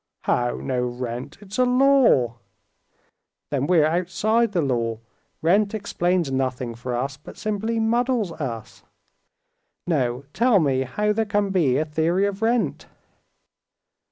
[0.21, 1.37] "How no rent?
[1.41, 2.39] It's a law."
[3.51, 4.97] "Then we're outside the law;
[5.43, 8.81] rent explains nothing for us, but simply muddles us.
[9.85, 12.87] No, tell me how there can be a theory of rent?..."